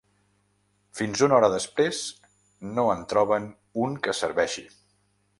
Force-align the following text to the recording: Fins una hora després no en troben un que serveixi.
Fins 0.99 1.19
una 1.25 1.35
hora 1.39 1.49
després 1.55 1.99
no 2.77 2.85
en 2.93 3.03
troben 3.11 3.45
un 3.83 3.93
que 4.07 4.15
serveixi. 4.21 4.65